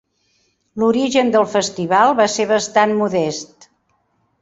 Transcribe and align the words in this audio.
L'origen 0.83 1.29
del 1.35 1.45
Festival 1.53 2.17
va 2.23 2.29
ser 2.39 2.49
bastant 2.55 2.99
modest. 3.05 3.73